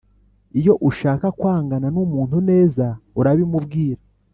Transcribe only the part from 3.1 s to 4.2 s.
urabimubwira